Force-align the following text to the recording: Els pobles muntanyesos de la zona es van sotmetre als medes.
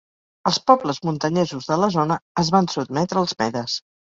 Els 0.51 0.55
pobles 0.69 0.99
muntanyesos 1.09 1.69
de 1.73 1.79
la 1.83 1.91
zona 1.99 2.19
es 2.45 2.53
van 2.57 2.73
sotmetre 2.77 3.25
als 3.25 3.39
medes. 3.45 3.79